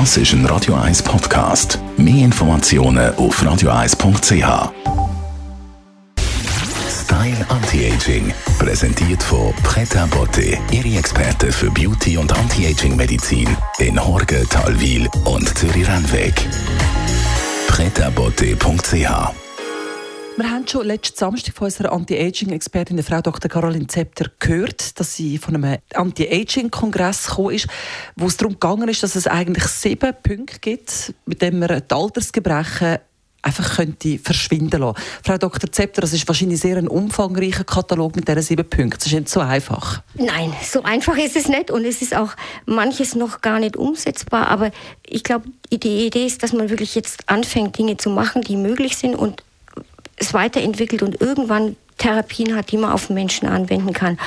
Das 0.00 0.16
ist 0.16 0.32
ein 0.32 0.44
Radio 0.46 0.74
1 0.74 1.04
Podcast. 1.04 1.78
Mehr 1.96 2.24
Informationen 2.24 3.14
auf 3.14 3.40
radio1.ch. 3.40 4.72
Style 6.90 7.46
Anti-Aging, 7.48 8.34
präsentiert 8.58 9.22
von 9.22 9.54
Preta 9.62 10.06
Botte, 10.06 10.58
Ihre 10.72 10.98
Experte 10.98 11.52
für 11.52 11.70
Beauty 11.70 12.18
und 12.18 12.36
Anti-Aging-Medizin 12.36 13.56
in 13.78 14.04
Horge, 14.04 14.44
Talwil 14.50 15.08
und 15.26 15.56
Zürich-Rennweg. 15.56 16.34
pretabotte.ch 17.68 19.43
wir 20.36 20.50
haben 20.50 20.66
schon 20.66 20.86
letzten 20.86 21.16
Samstag 21.16 21.54
von 21.54 21.66
unserer 21.66 21.92
Anti-Aging-Expertin, 21.92 23.02
Frau 23.02 23.20
Dr. 23.20 23.48
Caroline 23.48 23.86
Zepter, 23.86 24.30
gehört, 24.40 24.98
dass 24.98 25.14
sie 25.14 25.38
von 25.38 25.54
einem 25.54 25.78
Anti-Aging-Kongress 25.94 27.28
gekommen 27.28 27.54
ist, 27.54 27.68
wo 28.16 28.26
es 28.26 28.36
darum 28.36 28.54
gegangen 28.54 28.88
ist, 28.88 29.02
dass 29.02 29.14
es 29.14 29.26
eigentlich 29.28 29.64
sieben 29.64 30.12
Punkte 30.22 30.58
gibt, 30.60 31.14
mit 31.26 31.40
denen 31.40 31.60
man 31.60 31.68
die 31.68 31.94
Altersgebrechen 31.94 32.98
einfach 33.42 33.76
könnte 33.76 34.18
verschwinden 34.18 34.80
lassen. 34.80 34.98
Frau 35.22 35.38
Dr. 35.38 35.70
Zepter, 35.70 36.00
das 36.00 36.12
ist 36.12 36.26
wahrscheinlich 36.26 36.60
sehr 36.60 36.78
ein 36.78 36.88
umfangreicher 36.88 37.64
Katalog 37.64 38.16
mit 38.16 38.26
diesen 38.26 38.42
sieben 38.42 38.68
Punkten. 38.68 38.98
Das 38.98 39.06
ist 39.06 39.12
nicht 39.12 39.28
so 39.28 39.40
einfach. 39.40 40.02
Nein, 40.14 40.52
so 40.62 40.82
einfach 40.82 41.16
ist 41.16 41.36
es 41.36 41.46
nicht 41.46 41.70
und 41.70 41.84
es 41.84 42.02
ist 42.02 42.16
auch 42.16 42.30
manches 42.66 43.14
noch 43.14 43.40
gar 43.40 43.60
nicht 43.60 43.76
umsetzbar. 43.76 44.48
Aber 44.48 44.72
ich 45.06 45.22
glaube, 45.22 45.46
die 45.70 46.06
Idee 46.06 46.26
ist, 46.26 46.42
dass 46.42 46.52
man 46.52 46.70
wirklich 46.70 46.94
jetzt 46.94 47.28
anfängt, 47.28 47.78
Dinge 47.78 47.98
zu 47.98 48.10
machen, 48.10 48.42
die 48.42 48.56
möglich 48.56 48.96
sind 48.96 49.14
und 49.14 49.42
es 50.24 50.34
weiterentwickelt 50.34 51.02
und 51.02 51.20
irgendwann 51.20 51.76
Therapien 51.98 52.56
hat, 52.56 52.72
die 52.72 52.76
man 52.76 52.92
auf 52.92 53.10
Menschen 53.10 53.48
anwenden 53.48 53.92
kann. 53.92 54.18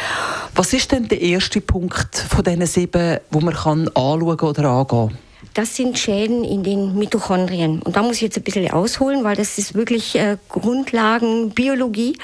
Was 0.56 0.73
ist 0.73 0.92
denn 0.92 1.08
der 1.08 1.22
erste 1.22 1.62
Punkt 1.62 2.18
von 2.18 2.44
diesen 2.44 2.66
sieben, 2.66 3.20
wo 3.30 3.40
man 3.40 3.54
kann 3.54 3.88
anschauen 3.90 4.40
oder 4.40 4.70
angehen 4.70 4.88
kann? 5.10 5.18
Das 5.54 5.76
sind 5.76 5.98
Schäden 5.98 6.44
in 6.44 6.64
den 6.64 6.98
Mitochondrien. 6.98 7.82
Und 7.82 7.96
da 7.96 8.04
muss 8.04 8.18
ich 8.18 8.22
jetzt 8.22 8.38
ein 8.38 8.44
bisschen 8.44 8.70
ausholen, 8.72 9.23
weil 9.23 9.36
das 9.36 9.58
ist 9.58 9.73
wirklich 9.73 10.16
äh, 10.16 10.38
Grundlagenbiologie. 10.50 12.18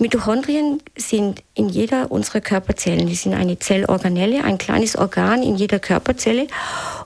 Mitochondrien 0.00 0.80
sind 0.96 1.42
in 1.54 1.68
jeder 1.68 2.10
unserer 2.10 2.40
Körperzellen. 2.40 3.06
Die 3.06 3.14
sind 3.14 3.34
eine 3.34 3.58
Zellorganelle, 3.58 4.42
ein 4.44 4.58
kleines 4.58 4.96
Organ 4.96 5.42
in 5.42 5.56
jeder 5.56 5.78
Körperzelle. 5.78 6.48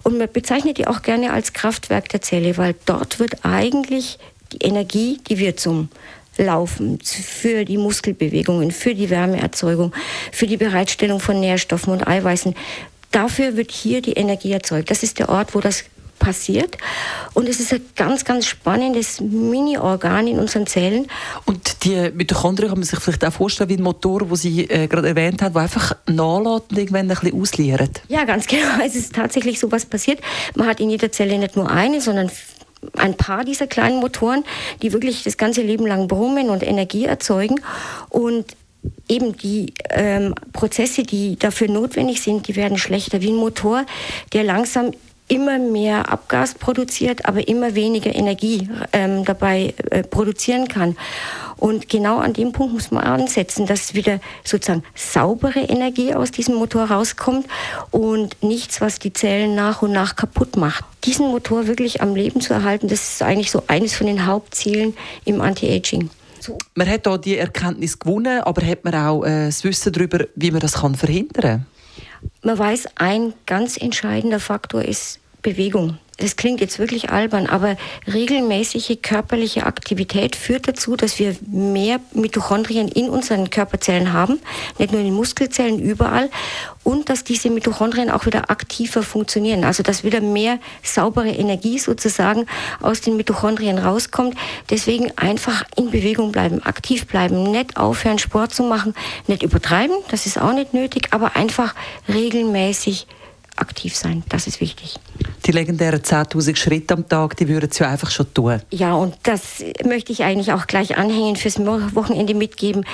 Und 0.02 0.18
man 0.18 0.32
bezeichnet 0.32 0.78
die 0.78 0.86
auch 0.86 1.02
gerne 1.02 1.32
als 1.32 1.52
Kraftwerk 1.52 2.08
der 2.08 2.22
Zelle, 2.22 2.56
weil 2.56 2.74
dort 2.86 3.18
wird 3.18 3.44
eigentlich 3.44 4.18
die 4.52 4.58
Energie, 4.58 5.18
die 5.28 5.38
wir 5.38 5.56
zum 5.56 5.88
Laufen, 6.38 6.98
für 7.02 7.64
die 7.64 7.78
Muskelbewegungen, 7.78 8.70
für 8.70 8.94
die 8.94 9.10
Wärmeerzeugung, 9.10 9.94
für 10.32 10.46
die 10.46 10.56
Bereitstellung 10.56 11.20
von 11.20 11.40
Nährstoffen 11.40 11.92
und 11.92 12.06
Eiweißen. 12.06 12.54
Dafür 13.10 13.56
wird 13.56 13.70
hier 13.70 14.02
die 14.02 14.12
Energie 14.12 14.52
erzeugt. 14.52 14.90
Das 14.90 15.02
ist 15.02 15.18
der 15.18 15.28
Ort, 15.30 15.54
wo 15.54 15.60
das 15.60 15.84
passiert. 16.18 16.76
Und 17.34 17.48
es 17.48 17.60
ist 17.60 17.72
ein 17.72 17.82
ganz, 17.94 18.24
ganz 18.24 18.46
spannendes 18.46 19.20
Mini-Organ 19.20 20.26
in 20.26 20.38
unseren 20.38 20.66
Zellen. 20.66 21.06
Und 21.44 21.84
die 21.84 22.10
Mitochondrien 22.12 22.68
kann 22.68 22.78
man 22.78 22.86
sich 22.86 22.98
vielleicht 22.98 23.24
auch 23.24 23.32
vorstellen 23.32 23.70
wie 23.70 23.76
ein 23.76 23.82
Motor, 23.82 24.28
wo 24.30 24.34
Sie 24.34 24.62
äh, 24.64 24.86
gerade 24.88 25.08
erwähnt 25.08 25.42
haben, 25.42 25.52
der 25.52 25.62
einfach 25.62 25.96
nachlässt 26.06 26.70
und 26.70 26.78
irgendwann 26.78 27.10
ein 27.10 27.16
bisschen 27.16 27.40
ausleert. 27.40 28.02
Ja, 28.08 28.24
ganz 28.24 28.46
genau. 28.48 28.84
Es 28.84 28.94
ist 28.94 29.14
tatsächlich 29.14 29.58
so 29.60 29.70
was 29.70 29.86
passiert. 29.86 30.20
Man 30.54 30.66
hat 30.66 30.80
in 30.80 30.90
jeder 30.90 31.12
Zelle 31.12 31.38
nicht 31.38 31.56
nur 31.56 31.70
eine, 31.70 32.00
sondern 32.00 32.30
ein 32.96 33.14
paar 33.14 33.44
dieser 33.44 33.66
kleinen 33.66 34.00
Motoren, 34.00 34.44
die 34.82 34.92
wirklich 34.92 35.24
das 35.24 35.36
ganze 35.36 35.62
Leben 35.62 35.86
lang 35.86 36.08
brummen 36.08 36.50
und 36.50 36.62
Energie 36.62 37.04
erzeugen. 37.04 37.60
Und 38.08 38.56
eben 39.08 39.36
die 39.36 39.72
ähm, 39.90 40.34
Prozesse, 40.52 41.02
die 41.02 41.36
dafür 41.36 41.68
notwendig 41.68 42.22
sind, 42.22 42.48
die 42.48 42.56
werden 42.56 42.78
schlechter 42.78 43.20
wie 43.20 43.30
ein 43.30 43.36
Motor, 43.36 43.84
der 44.32 44.44
langsam 44.44 44.92
immer 45.28 45.58
mehr 45.58 46.10
Abgas 46.10 46.54
produziert, 46.54 47.26
aber 47.26 47.48
immer 47.48 47.74
weniger 47.74 48.14
Energie 48.14 48.68
ähm, 48.92 49.24
dabei 49.24 49.74
äh, 49.90 50.02
produzieren 50.02 50.68
kann. 50.68 50.96
Und 51.56 51.88
genau 51.88 52.18
an 52.18 52.34
dem 52.34 52.52
Punkt 52.52 52.74
muss 52.74 52.90
man 52.90 53.04
ansetzen, 53.04 53.66
dass 53.66 53.94
wieder 53.94 54.20
sozusagen 54.44 54.84
saubere 54.94 55.60
Energie 55.60 56.14
aus 56.14 56.30
diesem 56.30 56.56
Motor 56.56 56.84
rauskommt 56.90 57.46
und 57.90 58.42
nichts, 58.42 58.80
was 58.80 58.98
die 58.98 59.12
Zellen 59.12 59.54
nach 59.54 59.82
und 59.82 59.92
nach 59.92 60.16
kaputt 60.16 60.56
macht. 60.56 60.84
Diesen 61.04 61.28
Motor 61.28 61.66
wirklich 61.66 62.02
am 62.02 62.14
Leben 62.14 62.40
zu 62.40 62.52
erhalten, 62.52 62.88
das 62.88 63.14
ist 63.14 63.22
eigentlich 63.22 63.50
so 63.50 63.62
eines 63.68 63.94
von 63.94 64.06
den 64.06 64.26
Hauptzielen 64.26 64.94
im 65.24 65.40
Anti-Aging. 65.40 66.10
Man 66.74 66.88
hat 66.88 67.06
da 67.06 67.18
die 67.18 67.38
Erkenntnis 67.38 67.98
gewonnen, 67.98 68.40
aber 68.42 68.64
hat 68.64 68.84
man 68.84 68.94
auch 68.94 69.24
äh, 69.24 69.46
das 69.46 69.64
Wissen 69.64 69.92
darüber, 69.92 70.26
wie 70.36 70.50
man 70.50 70.60
das 70.60 70.74
kann 70.74 70.94
verhindern 70.94 71.42
kann? 71.42 71.66
Man 72.42 72.58
weiß, 72.58 72.88
ein 72.96 73.34
ganz 73.46 73.76
entscheidender 73.76 74.40
Faktor 74.40 74.82
ist 74.82 75.20
Bewegung 75.46 75.98
das 76.18 76.36
klingt 76.36 76.60
jetzt 76.60 76.78
wirklich 76.78 77.10
albern, 77.10 77.46
aber 77.46 77.76
regelmäßige 78.06 78.98
körperliche 79.02 79.66
Aktivität 79.66 80.34
führt 80.34 80.66
dazu, 80.66 80.96
dass 80.96 81.18
wir 81.18 81.36
mehr 81.46 82.00
Mitochondrien 82.14 82.88
in 82.88 83.10
unseren 83.10 83.50
Körperzellen 83.50 84.12
haben, 84.12 84.40
nicht 84.78 84.92
nur 84.92 85.00
in 85.00 85.08
den 85.08 85.14
Muskelzellen, 85.14 85.78
überall, 85.78 86.30
und 86.84 87.10
dass 87.10 87.24
diese 87.24 87.50
Mitochondrien 87.50 88.10
auch 88.10 88.24
wieder 88.24 88.48
aktiver 88.50 89.02
funktionieren, 89.02 89.64
also 89.64 89.82
dass 89.82 90.04
wieder 90.04 90.20
mehr 90.20 90.58
saubere 90.82 91.28
Energie 91.30 91.78
sozusagen 91.78 92.46
aus 92.80 93.02
den 93.02 93.16
Mitochondrien 93.16 93.76
rauskommt. 93.76 94.36
Deswegen 94.70 95.12
einfach 95.16 95.64
in 95.76 95.90
Bewegung 95.90 96.32
bleiben, 96.32 96.62
aktiv 96.62 97.06
bleiben, 97.06 97.50
nicht 97.50 97.76
aufhören, 97.76 98.18
Sport 98.18 98.54
zu 98.54 98.62
machen, 98.62 98.94
nicht 99.26 99.42
übertreiben, 99.42 99.96
das 100.10 100.24
ist 100.24 100.40
auch 100.40 100.52
nicht 100.52 100.72
nötig, 100.72 101.08
aber 101.10 101.36
einfach 101.36 101.74
regelmäßig 102.08 103.06
aktiv 103.56 103.96
sein. 103.96 104.22
Das 104.28 104.46
ist 104.46 104.60
wichtig. 104.60 104.96
Die 105.44 105.52
legendären 105.52 106.00
10.000 106.00 106.56
Schritte 106.56 106.94
am 106.94 107.08
Tag, 107.08 107.36
die 107.36 107.48
würden 107.48 107.70
Sie 107.70 107.86
einfach 107.86 108.10
schon 108.10 108.32
tun. 108.34 108.60
Ja, 108.70 108.94
und 108.94 109.14
das 109.22 109.62
möchte 109.84 110.12
ich 110.12 110.24
eigentlich 110.24 110.52
auch 110.52 110.66
gleich 110.66 110.96
anhängen 110.98 111.36
fürs 111.36 111.58
Wochenende 111.58 112.34
mitgeben. 112.34 112.84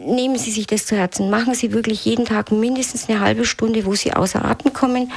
Nehmen 0.00 0.38
Sie 0.38 0.52
sich 0.52 0.68
das 0.68 0.86
zu 0.86 0.96
Herzen. 0.96 1.28
Machen 1.28 1.54
Sie 1.54 1.72
wirklich 1.72 2.04
jeden 2.04 2.24
Tag 2.24 2.52
mindestens 2.52 3.08
eine 3.08 3.18
halbe 3.18 3.44
Stunde, 3.44 3.84
wo 3.84 3.96
Sie 3.96 4.12
außer 4.12 4.44
Atem 4.44 4.72
kommen 4.72 5.10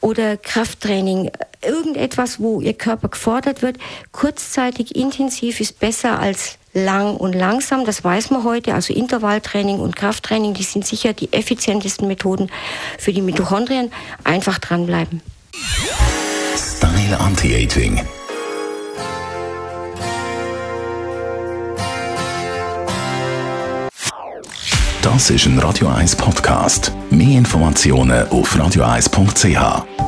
oder 0.00 0.38
Krafttraining. 0.38 1.30
Irgendetwas, 1.60 2.40
wo 2.40 2.62
Ihr 2.62 2.72
Körper 2.72 3.08
gefordert 3.08 3.60
wird. 3.60 3.76
Kurzzeitig 4.10 4.96
intensiv 4.96 5.60
ist 5.60 5.78
besser 5.78 6.18
als 6.18 6.56
lang 6.72 7.16
und 7.16 7.34
langsam, 7.34 7.84
das 7.84 8.02
weiß 8.02 8.30
man 8.30 8.44
heute. 8.44 8.74
Also 8.74 8.92
Intervalltraining 8.92 9.78
und 9.78 9.96
Krafttraining, 9.96 10.54
die 10.54 10.62
sind 10.62 10.86
sicher 10.86 11.12
die 11.12 11.32
effizientesten 11.32 12.08
Methoden 12.08 12.50
für 12.98 13.12
die 13.12 13.22
Mitochondrien. 13.22 13.92
Einfach 14.24 14.58
dranbleiben. 14.58 15.20
Style 16.56 17.18
Anti-Aging. 17.18 18.00
Das 25.02 25.30
ist 25.30 25.46
ein 25.46 25.58
Radio 25.58 25.88
1 25.88 26.14
Podcast. 26.14 26.92
Mehr 27.10 27.38
Informationen 27.38 28.28
auf 28.28 28.54
radio1.ch. 28.54 30.01